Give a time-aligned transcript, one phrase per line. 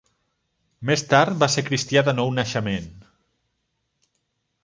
[0.89, 2.89] Més tard va ser cristià de nou naixement.